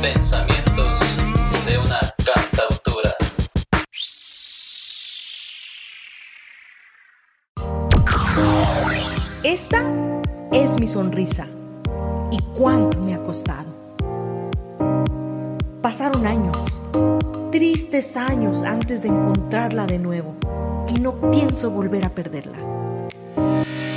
[0.00, 0.98] Pensamientos
[1.66, 3.14] de una cantautora.
[9.42, 9.82] Esta
[10.50, 11.46] es mi sonrisa.
[12.30, 13.70] ¿Y cuánto me ha costado?
[15.82, 16.56] Pasaron años,
[17.52, 20.36] tristes años antes de encontrarla de nuevo
[20.88, 22.56] y no pienso volver a perderla.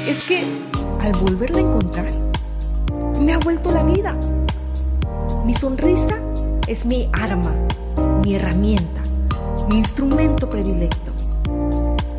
[0.05, 0.44] Es que
[0.99, 2.09] al volverla a encontrar,
[3.22, 4.13] me ha vuelto la vida.
[5.48, 6.20] Mi sonrisa
[6.68, 7.54] es mi arma,
[8.22, 9.02] mi herramienta,
[9.70, 11.14] mi instrumento predilecto.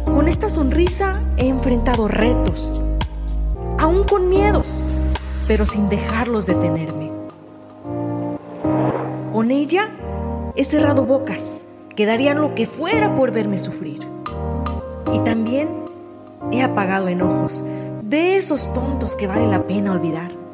[0.07, 2.83] Con esta sonrisa he enfrentado retos,
[3.77, 4.83] aún con miedos,
[5.47, 7.13] pero sin dejarlos detenerme.
[9.31, 9.91] Con ella
[10.57, 14.09] he cerrado bocas que darían lo que fuera por verme sufrir.
[15.13, 15.69] Y también
[16.51, 17.63] he apagado enojos
[18.05, 20.48] de esos tontos que vale la pena olvidar.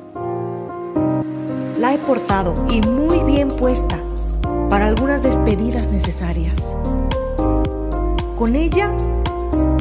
[1.98, 3.98] Portado y muy bien puesta
[4.68, 6.76] para algunas despedidas necesarias.
[8.36, 8.92] Con ella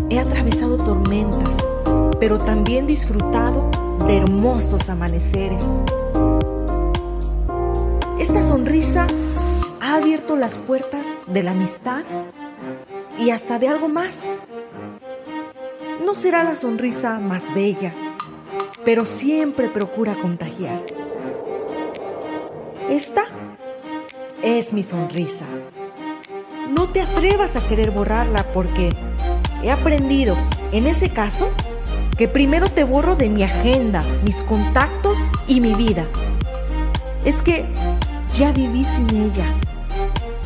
[0.09, 1.58] he atravesado tormentas,
[2.19, 3.69] pero también disfrutado
[4.06, 5.84] de hermosos amaneceres.
[8.19, 9.08] Esta sonrisa
[9.81, 12.03] ha abierto las puertas de la amistad
[13.19, 14.25] y hasta de algo más.
[16.06, 17.94] No será la sonrisa más bella,
[18.86, 20.80] pero siempre procura contagiar.
[22.89, 23.23] Esta
[24.43, 25.45] es mi sonrisa.
[26.69, 28.93] No te atrevas a querer borrarla porque
[29.63, 30.35] he aprendido,
[30.71, 31.49] en ese caso,
[32.17, 35.17] que primero te borro de mi agenda, mis contactos
[35.47, 36.05] y mi vida.
[37.25, 37.65] Es que
[38.33, 39.45] ya viví sin ella.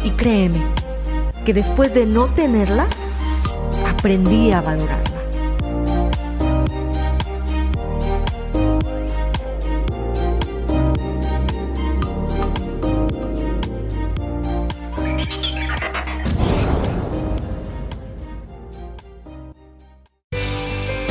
[0.03, 0.61] Y créeme,
[1.43, 2.87] que después de no tenerla,
[3.89, 5.16] aprendí a valorarla.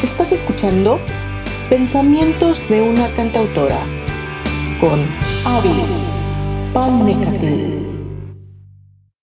[0.03, 1.01] Estás escuchando
[1.71, 3.79] Pensamientos de una cantautora
[4.81, 5.01] con
[5.45, 5.71] Avi
[6.73, 7.96] Panecatl.